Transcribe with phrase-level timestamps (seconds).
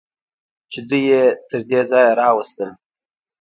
[0.71, 2.69] چې دوی یې تر دې ځایه راوستل.